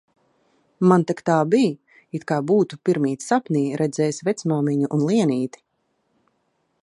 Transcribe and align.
Man 0.91 1.03
tak 1.09 1.19
tā 1.29 1.35
bij, 1.53 1.67
it 2.19 2.25
kā 2.31 2.37
būtu 2.53 2.79
pirmīt 2.89 3.27
sapnī 3.27 3.63
redzējis 3.83 4.23
vecmāmiņu 4.31 4.91
un 4.97 5.07
Lienīti 5.11 5.65